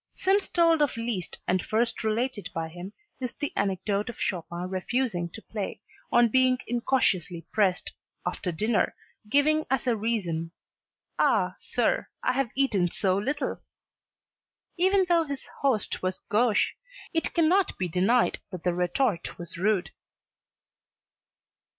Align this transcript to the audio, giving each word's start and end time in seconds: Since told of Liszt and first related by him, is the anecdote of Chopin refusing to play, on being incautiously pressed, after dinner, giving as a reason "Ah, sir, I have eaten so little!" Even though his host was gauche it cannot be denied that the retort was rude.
Since 0.15 0.47
told 0.47 0.81
of 0.81 0.97
Liszt 0.97 1.37
and 1.47 1.63
first 1.63 2.03
related 2.03 2.49
by 2.55 2.69
him, 2.69 2.91
is 3.19 3.33
the 3.33 3.53
anecdote 3.55 4.09
of 4.09 4.19
Chopin 4.19 4.67
refusing 4.67 5.29
to 5.29 5.43
play, 5.43 5.79
on 6.11 6.29
being 6.29 6.57
incautiously 6.65 7.45
pressed, 7.51 7.91
after 8.25 8.51
dinner, 8.51 8.95
giving 9.29 9.63
as 9.69 9.85
a 9.85 9.95
reason 9.95 10.53
"Ah, 11.19 11.53
sir, 11.59 12.07
I 12.23 12.31
have 12.31 12.49
eaten 12.55 12.89
so 12.89 13.15
little!" 13.15 13.61
Even 14.75 15.05
though 15.07 15.25
his 15.25 15.45
host 15.61 16.01
was 16.01 16.17
gauche 16.29 16.71
it 17.13 17.35
cannot 17.35 17.77
be 17.77 17.87
denied 17.87 18.39
that 18.51 18.63
the 18.63 18.73
retort 18.73 19.37
was 19.37 19.55
rude. 19.55 19.91